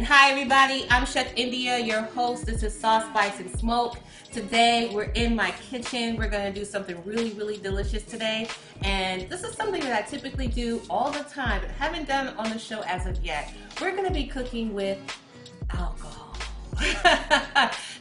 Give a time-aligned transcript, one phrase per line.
[0.00, 2.46] And hi everybody, I'm Chef India, your host.
[2.46, 3.98] This is Sauce, Spice, and Smoke.
[4.32, 6.16] Today we're in my kitchen.
[6.16, 8.48] We're gonna do something really, really delicious today.
[8.80, 12.48] And this is something that I typically do all the time, but haven't done on
[12.48, 13.52] the show as of yet.
[13.78, 14.96] We're gonna be cooking with
[15.68, 16.34] alcohol.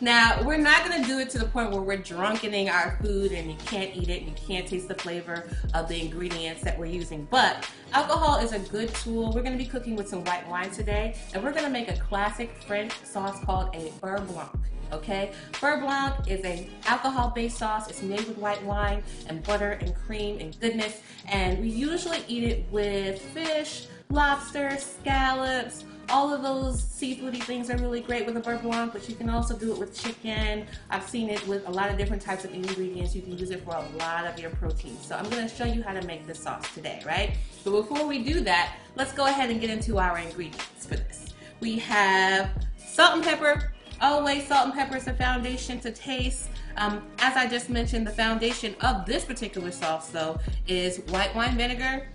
[0.01, 3.31] now, we're not going to do it to the point where we're drunkening our food
[3.31, 6.77] and you can't eat it, and you can't taste the flavor of the ingredients that
[6.77, 7.27] we're using.
[7.29, 9.31] But alcohol is a good tool.
[9.33, 11.89] We're going to be cooking with some white wine today, and we're going to make
[11.89, 14.51] a classic French sauce called a beurre blanc
[14.91, 15.31] okay?
[15.53, 17.89] Beurre Blanc is an alcohol-based sauce.
[17.89, 22.43] It's made with white wine and butter and cream and goodness, and we usually eat
[22.43, 28.41] it with fish, lobster, scallops, all of those seafoody things are really great with a
[28.41, 30.65] beurre blanc, but you can also do it with chicken.
[30.89, 33.15] I've seen it with a lot of different types of ingredients.
[33.15, 34.97] You can use it for a lot of your protein.
[35.01, 37.37] So I'm gonna show you how to make this sauce today, right?
[37.63, 41.27] But before we do that, let's go ahead and get into our ingredients for this.
[41.59, 43.71] We have salt and pepper.
[44.01, 46.49] Always salt and pepper is the foundation to taste.
[46.77, 51.57] Um, as I just mentioned, the foundation of this particular sauce though is white wine
[51.57, 52.07] vinegar,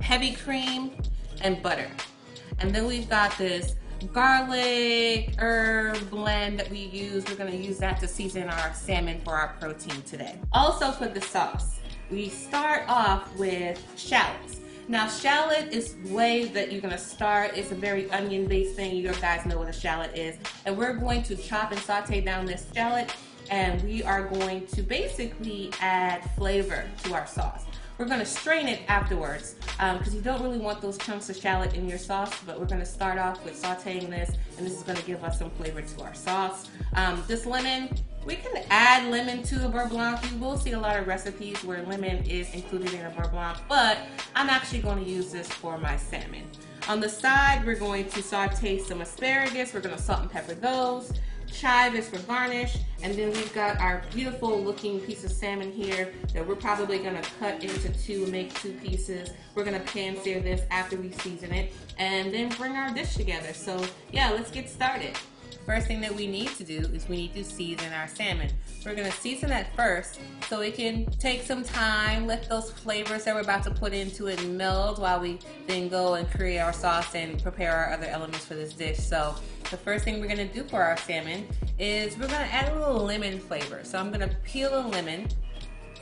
[0.00, 0.92] heavy cream,
[1.42, 1.88] and butter.
[2.58, 3.76] And then we've got this
[4.12, 7.24] garlic herb blend that we use.
[7.26, 10.38] We're gonna use that to season our salmon for our protein today.
[10.52, 14.60] Also for the sauce, we start off with shallots.
[14.86, 17.56] Now shallot is way that you're gonna start.
[17.56, 18.96] It's a very onion based thing.
[18.96, 20.36] You guys know what a shallot is.
[20.64, 23.14] And we're going to chop and saute down this shallot
[23.50, 27.64] and we are going to basically add flavor to our sauce.
[27.98, 31.74] We're gonna strain it afterwards because um, you don't really want those chunks of shallot
[31.74, 35.02] in your sauce, but we're gonna start off with sauteing this and this is gonna
[35.02, 36.68] give us some flavor to our sauce.
[36.94, 37.88] Um, this lemon,
[38.24, 40.20] we can add lemon to a beurre blanc.
[40.30, 43.58] You will see a lot of recipes where lemon is included in a beurre blanc,
[43.68, 43.98] but
[44.36, 46.44] I'm actually gonna use this for my salmon.
[46.88, 49.74] On the side, we're going to saute some asparagus.
[49.74, 51.12] We're gonna salt and pepper those
[51.52, 52.76] chive is for garnish.
[53.02, 57.22] And then we've got our beautiful looking piece of salmon here that we're probably gonna
[57.38, 59.30] cut into two, make two pieces.
[59.54, 63.52] We're gonna pan sear this after we season it and then bring our dish together.
[63.52, 65.16] So yeah, let's get started.
[65.66, 68.50] First thing that we need to do is we need to season our salmon.
[68.84, 73.34] We're gonna season that first so it can take some time, let those flavors that
[73.34, 77.14] we're about to put into it meld while we then go and create our sauce
[77.14, 78.98] and prepare our other elements for this dish.
[78.98, 79.34] So
[79.70, 81.46] the first thing we're gonna do for our salmon
[81.78, 83.80] is we're gonna add a little lemon flavor.
[83.82, 85.28] So I'm gonna peel a lemon.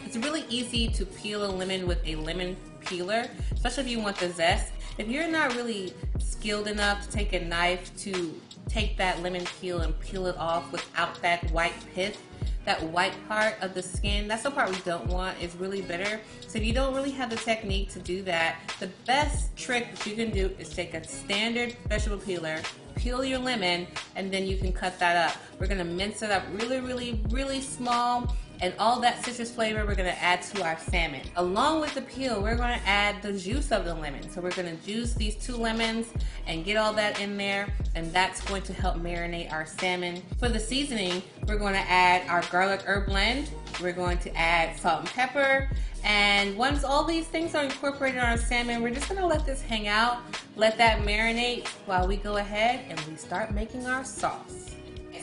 [0.05, 4.17] It's really easy to peel a lemon with a lemon peeler, especially if you want
[4.19, 4.73] the zest.
[4.99, 9.81] If you're not really skilled enough to take a knife to take that lemon peel
[9.81, 12.23] and peel it off without that white pith,
[12.65, 15.37] that white part of the skin, that's the part we don't want.
[15.39, 16.19] It's really bitter.
[16.49, 20.07] So if you don't really have the technique to do that, the best trick that
[20.07, 22.59] you can do is take a standard vegetable peeler,
[22.95, 23.87] peel your lemon,
[24.17, 25.37] and then you can cut that up.
[25.61, 29.95] We're gonna mince it up really, really, really small and all that citrus flavor we're
[29.95, 31.23] gonna add to our salmon.
[31.37, 34.29] Along with the peel, we're gonna add the juice of the lemon.
[34.31, 36.07] So we're gonna juice these two lemons
[36.47, 40.23] and get all that in there, and that's going to help marinate our salmon.
[40.39, 43.51] For the seasoning, we're gonna add our garlic herb blend.
[43.81, 45.69] We're going to add salt and pepper.
[46.05, 49.61] And once all these things are incorporated on our salmon, we're just gonna let this
[49.61, 50.19] hang out,
[50.55, 54.76] let that marinate while we go ahead and we start making our sauce.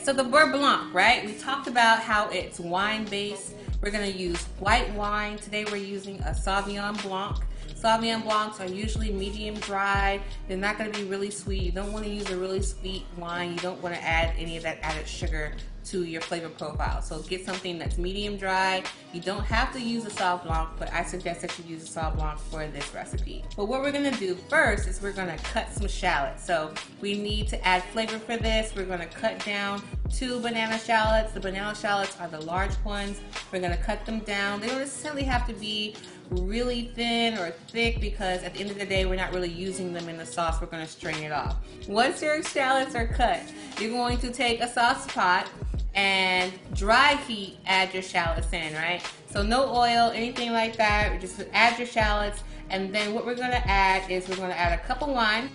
[0.04, 1.24] So the Beurre Blanc, right?
[1.24, 3.54] We talked about how it's wine based.
[3.80, 5.38] We're gonna use white wine.
[5.38, 7.38] Today we're using a Sauvignon Blanc.
[7.74, 10.20] Sauvignon Blancs are usually medium dry.
[10.46, 11.62] They're not gonna be really sweet.
[11.62, 13.52] You don't wanna use a really sweet wine.
[13.52, 15.54] You don't wanna add any of that added sugar
[15.86, 17.02] to your flavor profile.
[17.02, 18.82] So get something that's medium dry.
[19.12, 22.00] You don't have to use a Sauv Blanc, but I suggest that you use a
[22.00, 23.44] Sauv Blanc for this recipe.
[23.56, 26.44] But what we're gonna do first is we're gonna cut some shallots.
[26.44, 28.74] So we need to add flavor for this.
[28.74, 31.32] We're gonna cut down two banana shallots.
[31.32, 33.20] The banana shallots are the large ones.
[33.52, 34.60] We're gonna cut them down.
[34.60, 35.94] They don't necessarily have to be
[36.30, 39.92] really thin or thick because at the end of the day we're not really using
[39.92, 41.56] them in the sauce we're to strain it off
[41.86, 43.42] once your shallots are cut
[43.78, 45.48] you're going to take a sauce pot
[45.94, 49.02] and dry heat add your shallots in, right?
[49.30, 51.20] So no oil, anything like that.
[51.20, 54.82] Just add your shallots, and then what we're gonna add is we're gonna add a
[54.82, 55.50] cup of wine,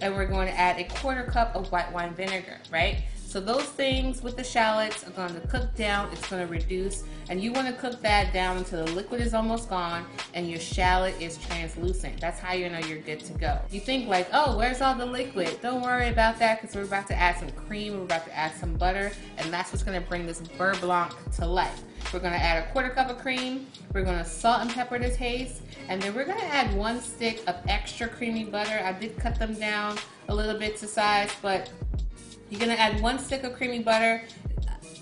[0.00, 3.04] and we're going to add a quarter cup of white wine vinegar, right?
[3.34, 6.08] So those things with the shallots are going to cook down.
[6.12, 7.02] It's going to reduce.
[7.28, 10.60] And you want to cook that down until the liquid is almost gone and your
[10.60, 12.20] shallot is translucent.
[12.20, 13.58] That's how you know you're good to go.
[13.72, 15.58] You think like, oh, where's all the liquid?
[15.60, 17.96] Don't worry about that because we're about to add some cream.
[17.96, 19.10] We're about to add some butter.
[19.38, 21.82] And that's what's going to bring this beurre blanc to life.
[22.12, 23.66] We're gonna add a quarter cup of cream.
[23.92, 25.62] We're gonna salt and pepper to taste.
[25.88, 28.78] And then we're gonna add one stick of extra creamy butter.
[28.84, 29.98] I did cut them down
[30.28, 31.70] a little bit to size, but
[32.54, 34.22] you're gonna add one stick of creamy butter.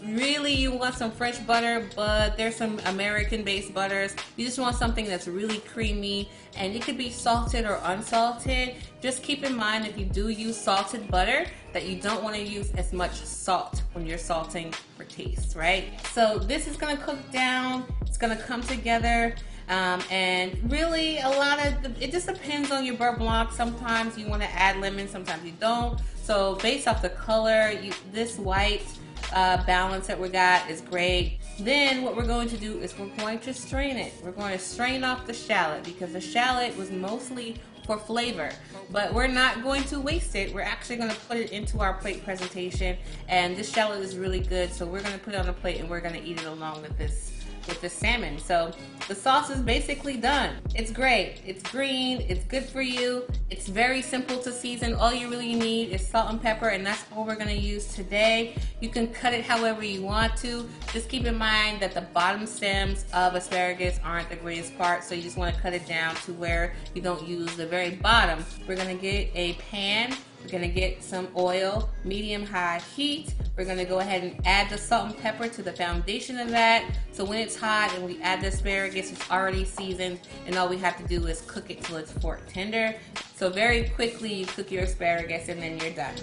[0.07, 4.17] Really you want some fresh butter but there's some American based butters.
[4.37, 8.77] You just want something that's really creamy and it could be salted or unsalted.
[9.03, 11.45] Just keep in mind if you do use salted butter
[11.75, 15.85] that you don't want to use as much salt when you're salting for taste right?
[16.07, 17.85] So this is to cook down.
[18.07, 19.35] It's to come together
[19.69, 24.19] um, and really a lot of the, it just depends on your beurre blanc sometimes
[24.19, 28.39] you want to add lemon sometimes you don't so based off the color you, this
[28.39, 28.85] white
[29.33, 31.39] uh, balance that we got is great.
[31.59, 34.13] Then what we're going to do is we're going to strain it.
[34.23, 37.57] We're going to strain off the shallot because the shallot was mostly
[37.87, 38.51] for flavor.
[38.91, 40.55] But we're not going to waste it.
[40.55, 42.97] We're actually going to put it into our plate presentation.
[43.29, 45.81] And this shallot is really good, so we're going to put it on a plate
[45.81, 47.32] and we're going to eat it along with this
[47.67, 48.39] with the salmon.
[48.39, 48.73] So
[49.09, 50.57] the sauce is basically done.
[50.75, 51.41] It's great.
[51.47, 52.25] It's green.
[52.29, 53.27] It's good for you.
[53.51, 54.95] It's very simple to season.
[54.95, 58.55] All you really need is salt and pepper and that's all we're gonna use today.
[58.81, 60.69] You can cut it however you want to.
[60.93, 65.15] Just keep in mind that the bottom stems of asparagus aren't the greatest part so
[65.15, 68.45] you just wanna cut it down to where you don't use the very bottom.
[68.67, 73.35] We're gonna get a pan we're gonna get some oil, medium high heat.
[73.57, 76.85] We're gonna go ahead and add the salt and pepper to the foundation of that.
[77.13, 80.79] So when it's hot and we add the asparagus, it's already seasoned and all we
[80.79, 82.95] have to do is cook it till it's fork tender.
[83.37, 86.15] So very quickly you cook your asparagus and then you're done.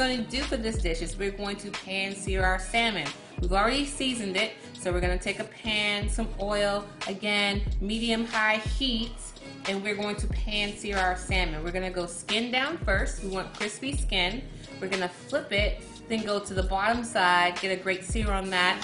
[0.00, 3.06] Going to do for this dish is we're going to pan sear our salmon.
[3.38, 8.24] We've already seasoned it, so we're going to take a pan, some oil, again, medium
[8.24, 9.12] high heat,
[9.68, 11.62] and we're going to pan sear our salmon.
[11.62, 13.22] We're going to go skin down first.
[13.22, 14.40] We want crispy skin.
[14.80, 18.32] We're going to flip it, then go to the bottom side, get a great sear
[18.32, 18.80] on that.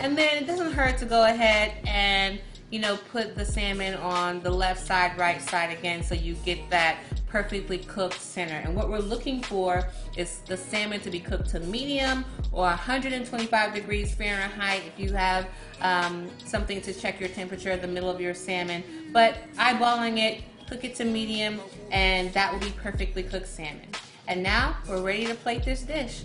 [0.00, 4.42] And then it doesn't hurt to go ahead and, you know, put the salmon on
[4.42, 8.54] the left side, right side again so you get that perfectly cooked center.
[8.54, 9.84] And what we're looking for
[10.16, 15.46] is the salmon to be cooked to medium or 125 degrees Fahrenheit if you have
[15.82, 18.82] um, something to check your temperature in the middle of your salmon.
[19.12, 21.60] But eyeballing it, cook it to medium,
[21.90, 23.88] and that will be perfectly cooked salmon.
[24.28, 26.24] And now we're ready to plate this dish.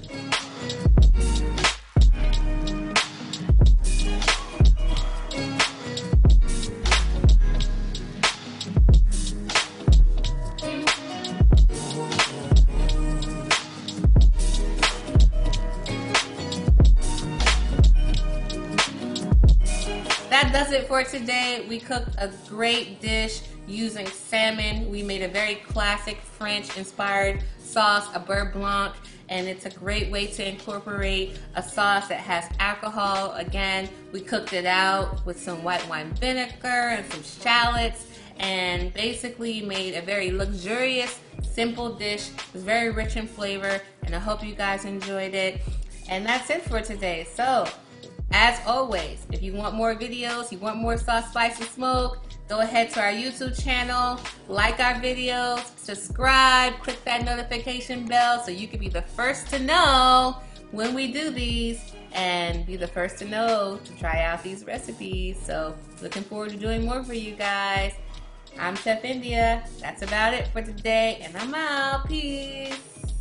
[20.96, 21.66] For today.
[21.68, 24.90] We cooked a great dish using salmon.
[24.90, 28.96] We made a very classic French inspired sauce, a beurre blanc,
[29.28, 33.34] and it's a great way to incorporate a sauce that has alcohol.
[33.34, 38.08] Again, we cooked it out with some white wine vinegar and some shallots
[38.40, 42.30] and basically made a very luxurious, simple dish.
[42.30, 45.60] It was very rich in flavor and I hope you guys enjoyed it.
[46.08, 47.28] And that's it for today.
[47.34, 47.68] So
[48.36, 52.18] as always, if you want more videos, you want more sauce, spice, and smoke,
[52.50, 58.52] go ahead to our YouTube channel, like our videos, subscribe, click that notification bell so
[58.52, 60.36] you can be the first to know
[60.72, 65.38] when we do these and be the first to know to try out these recipes.
[65.42, 67.94] So looking forward to doing more for you guys.
[68.60, 69.64] I'm Chef India.
[69.80, 72.06] That's about it for today and I'm out.
[72.10, 73.15] Peace.